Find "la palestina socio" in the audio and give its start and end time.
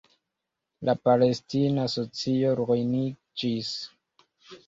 0.89-2.53